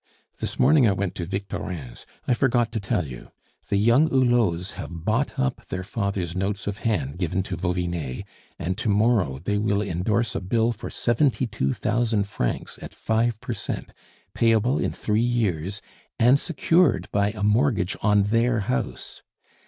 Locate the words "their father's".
5.67-6.35